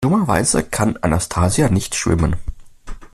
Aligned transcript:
Dummerweise 0.03 0.63
kann 0.63 0.97
Anastasia 0.97 1.69
nicht 1.69 1.93
schwimmen. 1.93 2.35